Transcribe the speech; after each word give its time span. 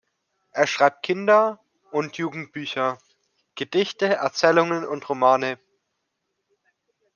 Er 0.49 0.65
schreibt 0.65 1.03
Kinder- 1.03 1.59
und 1.91 2.17
Jugendbücher, 2.17 2.97
Gedichte, 3.53 4.07
Erzählungen 4.07 4.83
und 4.83 5.07
Romane. 5.07 5.59